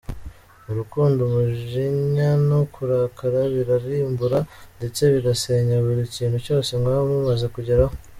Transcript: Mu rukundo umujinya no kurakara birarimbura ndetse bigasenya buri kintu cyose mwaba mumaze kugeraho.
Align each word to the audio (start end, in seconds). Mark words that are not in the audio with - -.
Mu 0.63 0.71
rukundo 0.79 1.19
umujinya 1.23 2.29
no 2.49 2.59
kurakara 2.73 3.39
birarimbura 3.53 4.39
ndetse 4.77 5.01
bigasenya 5.13 5.75
buri 5.85 6.03
kintu 6.15 6.37
cyose 6.45 6.69
mwaba 6.79 7.05
mumaze 7.11 7.47
kugeraho. 7.55 7.93